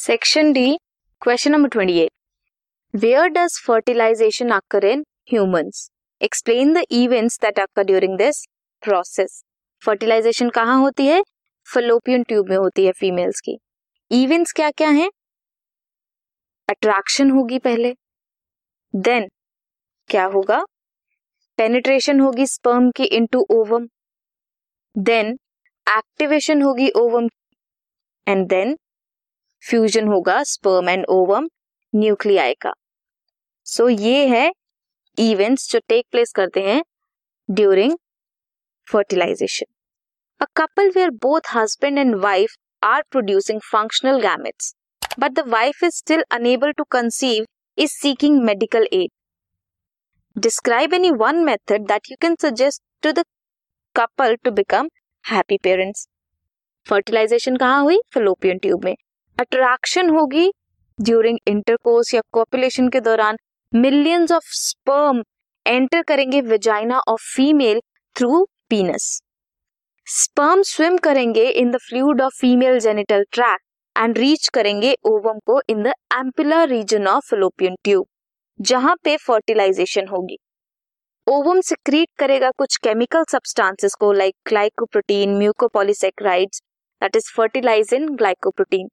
[0.00, 0.78] Section D
[1.22, 2.10] question number twenty eight
[2.94, 5.56] where does fertilisation occur in human
[6.20, 8.44] explain the events that occur during this
[8.82, 9.42] process
[9.82, 11.22] fertilisation कहा होती है?
[11.66, 13.58] Fallopian tube में होती है females की.
[14.10, 15.10] Events क्या क्या हैं?
[16.68, 17.94] अट्रैक्शन होगी पहले.
[18.94, 19.28] देन
[20.10, 20.64] क्या होगा?
[21.58, 23.88] पेनिट्रेशन होगी स्पर्म की इनटू ओवम
[24.96, 25.38] देन
[25.86, 27.28] एक्टिवेशन होगी ओवम
[28.26, 28.76] एंड देन
[29.62, 31.48] फ्यूजन होगा स्पर्म एंड ओवम
[31.92, 32.72] न्यूक्लियाई का।
[33.66, 34.52] सो so, ये है
[35.18, 36.82] इवेंट्स जो टेक प्लेस करते हैं
[37.48, 37.96] during
[38.88, 39.66] fertilisation
[40.40, 44.74] a couple where both husband and wife are producing functional gametes
[45.18, 47.44] but the wife is still unable to conceive
[47.78, 49.10] is seeking medical aid
[50.36, 53.24] describe any one method that you can suggest to the
[53.94, 54.88] couple to become
[55.24, 56.06] happy parents
[56.86, 58.00] fertilisation कहाँ हुई?
[58.14, 58.94] Fallopian tube में।
[59.40, 60.50] Attraction होगी
[60.98, 63.36] during intercourse या copulation के दौरान
[63.72, 65.22] millions of sperm
[65.66, 67.80] enter करेंगे vagina of female
[68.16, 69.06] through penis
[70.06, 73.60] sperm swim करेंगे in the fluid of female genital tract
[73.96, 78.06] and reach करेंगे ओवम को in the ampullar region of fallopian tube
[78.60, 80.38] जहाँ पे fertilisation होगी।
[81.26, 86.62] ओवम सिक्रीट करेगा कुछ chemical substances को like glycoprotein mucopolysaccharides
[87.02, 88.88] that is fertilise in glycoprotein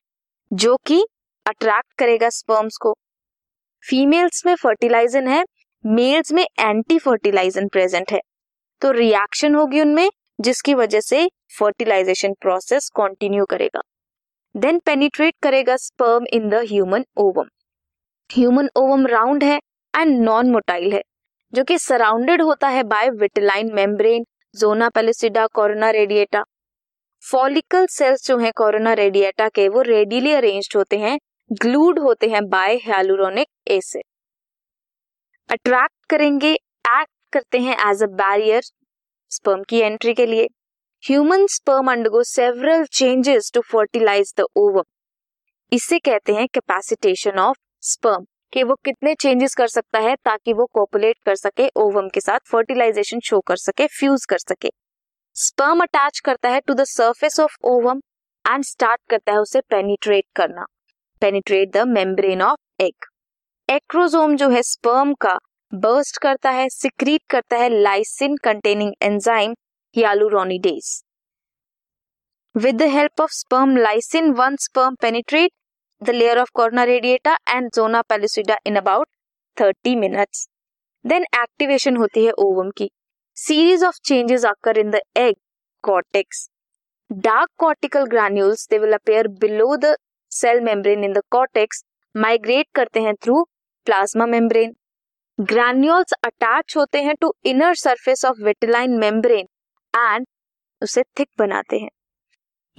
[0.52, 1.02] जो कि
[1.46, 2.94] अट्रैक्ट करेगा स्पर्म्स को।
[3.84, 5.44] फीमेल्स में फर्टिलाइजन है
[5.84, 8.20] मेल्स में एंटी फर्टिलाइजन प्रेजेंट है।
[8.82, 10.10] तो रिएक्शन होगी उनमें,
[10.40, 11.28] जिसकी वजह से
[11.60, 13.82] फर्टिलाइजेशन प्रोसेस कंटिन्यू करेगा।
[14.56, 17.48] देन पेनिट्रेट करेगा sperm in the human ovum
[18.30, 19.58] human ovum round है
[19.94, 21.02] एंड नॉन मोटाइल है,
[21.54, 24.26] जो कि सराउंडेड होता है by vitelline membrane
[24.56, 26.44] zona pellucida corona radiata
[27.24, 31.18] follicle cells जो हैं कोरोना रेडिएटा के, वो रेडियली अरेंज्ड होते हैं,
[31.52, 34.04] ग्लूड होते हैं बाय हेलुरोनिक एसिड।
[35.50, 38.62] अट्रैक्ट करेंगे एक्ट करते हैं एज अ बैरियर
[39.32, 40.48] स्पर्म की एंट्री के लिए।
[41.04, 44.84] Human sperm undergo several changes to fertilise the ovum
[45.72, 50.66] इसे कहते हैं कैपेसिटेशन ऑफ़ स्पर्म कि वो कितने चेंजेस कर सकता है ताकि वो
[50.74, 54.70] कॉपुलेट कर सके ओवम के साथ फर्टिलाइजेशन शो कर सके फ्यूज कर सके।
[55.38, 58.00] स्पर्म अटैच करता है to the surface of ovum
[58.46, 60.64] and start करता है उसे पेनिट्रेट करना।
[61.22, 63.06] Penetrate the membrane of egg
[63.70, 65.38] acrosome जो है स्पर्म का
[65.74, 69.54] बर्स्ट करता है सिक्रीट करता है lysin containing enzyme
[69.96, 70.92] hyaluronidase
[72.56, 75.52] with the help of sperm lysin one sperm penetrate
[76.02, 79.08] the layer of corona radiata and zona pellucida in about
[79.58, 80.48] 30 minutes
[81.06, 82.90] then activation होती है ovum की।
[83.38, 85.36] Series of changes occur in the egg
[85.84, 86.48] cortex
[87.10, 89.96] dark cortical granules they will appear below the
[90.32, 91.84] cell membrane in the cortex
[92.16, 93.44] migrate करते हैं through
[93.88, 94.74] plasma membrane
[95.40, 99.48] granules attach होते हैं to inner surface of vitelline membrane
[99.94, 100.26] and
[100.82, 101.90] उसे thick बनाते हैं.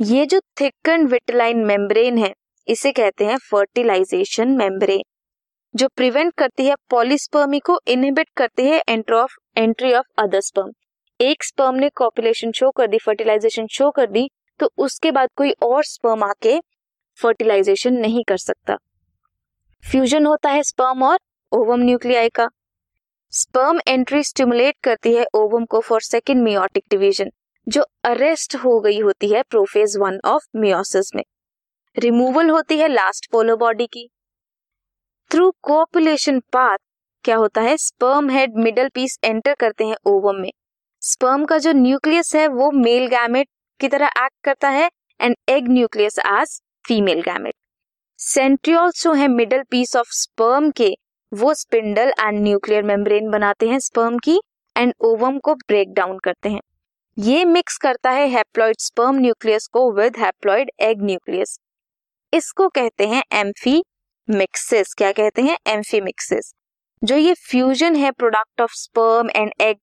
[0.00, 2.32] ये जो thicken vitelline membrane है,
[2.68, 5.02] इसे कहते हैं फर्टिलाइजेशन मेम्ब्रेन
[5.74, 10.72] जो प्रिवेंट करती है पॉलीस्पर्मी को इनहिबिट करती है एंट्री ऑफ़ अदर स्पर्म
[11.20, 14.28] एक स्पर्म ने कॉपुलेशन शो कर दी फर्टिलाइजेशन शो कर दी
[14.60, 16.58] तो उसके बाद कोई और स्पर्म आके
[17.18, 18.76] फर्टिलाइजेशन नहीं कर सकता।
[19.84, 21.18] फ्यूजन होता है स्पर्म और
[21.52, 22.48] ओवम न्यूक्लियाई का।
[23.32, 27.30] स्पर्म एंट्री स्टिमुलेट करती है ओवम को फॉर सेकेंड मियोटिक डिवीज़न
[27.66, 31.24] जो अरेस्ट हो गई होती है प्रोफेज वन ऑफ़ मियोसिस में।
[31.96, 34.08] रिमूवल होती है लास्ट पोलो बॉडी की।
[35.30, 36.78] थ्रू कोपुलेशन पाथ
[37.24, 37.76] क्या होता है?
[37.76, 40.50] Sperm head middle piece enter करते हैं ओवम में।
[41.02, 43.48] स्पर्म का जो न्यूक्लियस है, वो मेल गैमेट
[43.80, 44.88] की तरह एक्ट करता है
[45.20, 47.54] and egg nucleus as female gamete
[48.18, 50.90] centrioles जो है मिडल पीस ऑफ़ स्पर्म के,
[51.32, 54.38] वो स्पिंडल एंड न्यूक्लियर मेम्ब्रेन बनाते हैं स्पर्म की
[54.76, 56.60] एंड ओवम को ब्रेक डाउन करते हैं।
[57.16, 61.58] ये मिक्स करता है हैप्लॉइड स्पर्म न्यूक्लियस को विद हैप्लॉइड एग न्यूक्लियस
[62.32, 63.82] इसको कहते हैं एम्फी
[64.28, 65.56] मिक्सिस क्या कहते हैं?
[65.66, 66.52] एम्फीमिक्सिस
[67.02, 69.76] जो ये फ्यूजन है product of sperm and egg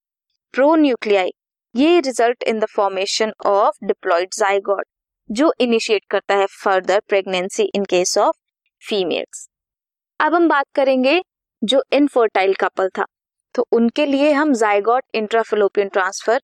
[0.76, 1.30] pronuclei
[1.74, 4.86] ये result in the formation of diploid zygote
[5.30, 8.36] जो इनिशिएट करता है further pregnancy in case of
[8.82, 9.48] females
[10.20, 11.20] अब हम बात करेंगे
[11.62, 13.06] जो इनफर्टाइल कपल था
[13.54, 16.40] तो उनके लिए हम जाइगोट इंट्राफिलोपियन ट्रांसफ़र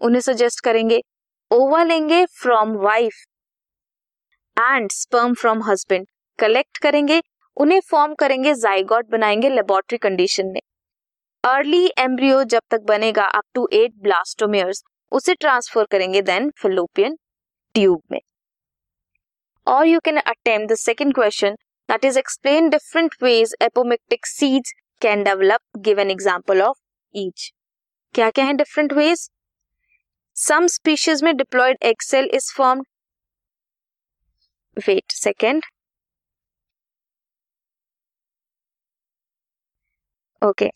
[0.00, 1.02] उन्हें सजेस्ट करेंगे।
[1.50, 3.26] ओवा लेंगे from wife
[4.56, 6.06] and sperm from husband
[6.40, 7.20] collect करेंगे,
[7.56, 10.60] उन्हें फॉर्म करेंगे जाइगॉट बनाएँगे लेबोरेटरी कंडीशन में।
[11.44, 14.82] अर्ली एम्ब्रियो जब तक बनेगा अप टू एट ब्लास्टोमियर्स
[15.12, 17.16] उसे ट्रांसफ़र करेंगे देन फिलोपियन
[17.74, 18.20] ट्यूब में।
[19.66, 21.54] और you can attempt the second question
[21.88, 24.72] that is explain different ways apomictic seeds
[25.02, 26.78] can develop give an example of
[27.14, 27.50] each
[28.14, 29.28] क्या क्या है डिफरेंट वेज
[30.36, 32.82] सम स्पीशीज में diploid egg cell is form
[34.76, 35.64] wait second
[40.42, 40.70] okay.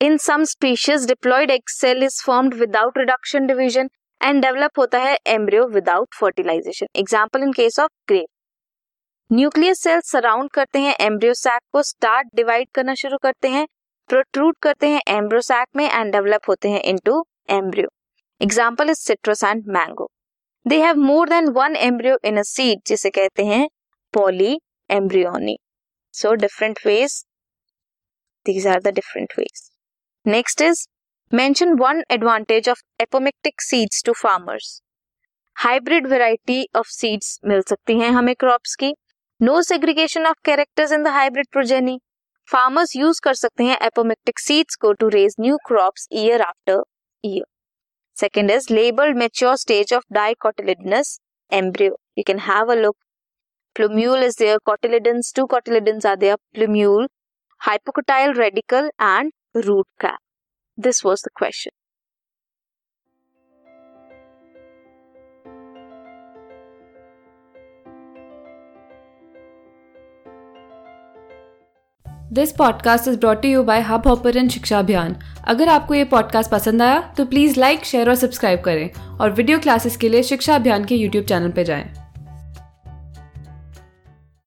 [0.00, 3.88] In some species, diploid egg cell is formed without reduction division
[4.20, 6.88] and develop होता है embryo without fertilization.
[6.96, 8.30] Example in case of grape.
[9.30, 13.66] Nucleus cell surround करते हैं embryo sac को start divide करना शुरू करते हैं
[14.10, 17.88] protrude करते हैं एम्ब्रियो सैक में एंड डेवलप होते हैं into embryo
[18.40, 20.08] example is citrus and mango
[20.66, 23.68] they have more than one embryo in a seed जिसे कहते हैं
[24.90, 25.56] polyembryony
[26.14, 27.22] so different ways
[28.46, 29.70] these are the different ways
[30.26, 30.86] next is
[31.32, 34.80] mention one advantage of apomictic seeds to farmers
[35.56, 38.92] hybrid variety of seeds मिल सकती हैं हमें crops की।
[39.40, 41.98] No segregation of characters in the hybrid progeny
[42.48, 46.82] farmers use कर सकते हैं apomictic seeds को to raise new crops year after
[47.24, 47.44] year
[48.16, 51.18] second is labelled mature stage of dicotyledonous
[51.52, 52.96] embryo you can have a look
[53.76, 57.06] plumule is there, cotyledons, two cotyledons are there, plumule
[57.62, 60.18] hypocotyl radicle and root cap
[60.78, 61.72] this was the question.
[72.32, 75.16] This podcast is brought you by Hubhopper Shiksha Abhiyan
[75.48, 79.58] अगर आपको ये podcast पसंद आया तो please like share और subscribe करें और video
[79.58, 81.99] classes के लिए शिक्षा अभियान के यूट्यूब चैनल पर जाएँ।